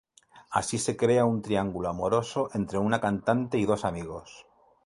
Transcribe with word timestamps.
Así 0.49 0.79
se 0.79 0.97
crea 0.97 1.25
un 1.25 1.43
triángulo 1.43 1.87
amoroso 1.87 2.49
entre 2.55 2.79
una 2.79 2.99
cantante 2.99 3.59
y 3.59 3.65
dos 3.65 3.85
amigos. 3.85 4.47